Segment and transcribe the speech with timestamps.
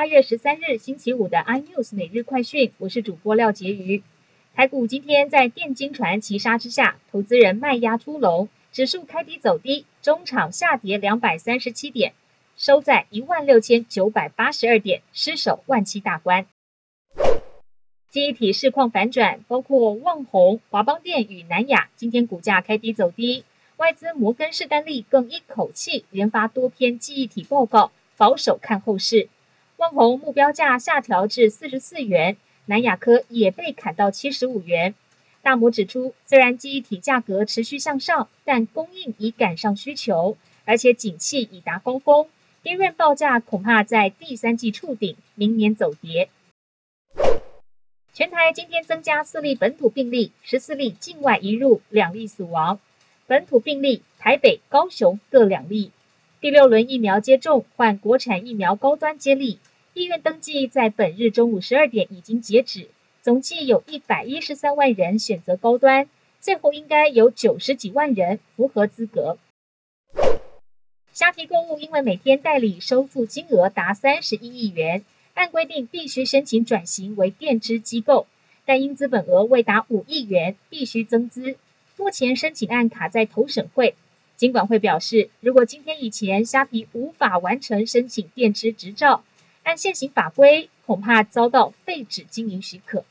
[0.00, 4.02] 八月十三日星期五的 iNews 每日快讯，我是主播廖杰瑜。
[4.54, 12.14] 台股今天在电金船齐杀之下，投资人卖压出笼，指数开低走低，中场下跌两百三十七点，
[12.56, 16.46] 收在一万六千九百八十二点，失守万七大关。
[18.10, 23.44] 记忆体市况反转，包括旺宏、华邦电与南亚今天股价开低走低，
[23.76, 27.92] 外资摩根士丹利更一口气连发多篇记忆体报告。
[28.16, 29.30] 保守看后市，
[29.80, 34.94] 旺宏目标价下调至四十四元，南亚科也被砍到七十五元。
[35.40, 42.28] 大摩指出，虽然记忆体价格持续向上，但供应已赶上需求，而且景气已达高峰，
[42.62, 46.28] 低润报价恐怕在第三季触顶，明年走跌。
[48.12, 52.78] 全台今天增加四例本土病例，十四例境外移入，两例死亡。
[53.26, 55.90] 本土病例，台北、高雄各两例。
[56.38, 59.58] 第六轮疫苗接种，换国产疫苗高端接力。
[60.00, 62.88] 意愿登记在本日中午十二点已经截止，
[63.20, 66.08] 总计有一百一十三万人选择高端，
[66.40, 69.36] 最后应该有九十几万人符合资格。
[71.12, 78.26] 虾皮购物因为每天代理收付金额达三十一亿元，按规定必须申请转型为电支机构，
[78.64, 81.56] 但因资本额未达五亿元，必须增资。
[81.98, 83.94] 目前申请案卡在投审会。
[84.34, 89.22] 金管会表示，如果今天以前虾皮无法完成申请电支执照，
[89.70, 93.04] 按现行法规，恐怕遭到废止经营许可。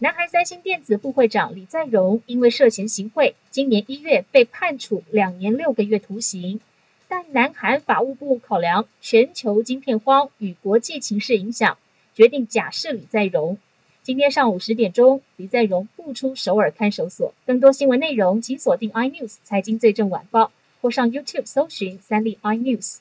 [0.00, 6.60] 南韩三星电子副会长李在镕因为涉嫌行贿，今年一月被判处两年六个月徒刑，
[7.06, 11.78] 但南韩法务部考量全球晶片荒与国际情势影响，
[12.12, 13.56] 决定假释李在镕。
[14.02, 17.32] 今天上午十点钟，李在镕步出首尔看守所。
[17.46, 22.96] 更多新闻内容，请锁定 iNews 财经最正晚报，或上 YouTube 搜寻三立 iNews。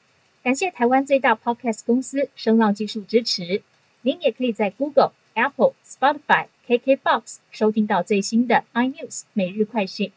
[0.47, 3.61] 感谢台湾最大 Podcast 公司声浪技术支持。
[4.03, 10.13] 您也可以在 Google、Apple、Spotify、KKBox 收听到最新的 iNews 每日快讯。